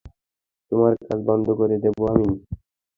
তোমার 0.71 0.93
কাজ 1.01 1.19
বন্ধ 1.27 1.47
করে 1.59 1.75
দেবো 1.83 2.01
আমি। 2.13 2.29